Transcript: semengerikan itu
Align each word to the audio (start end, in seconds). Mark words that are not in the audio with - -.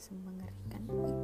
semengerikan 0.00 0.80
itu 0.88 1.19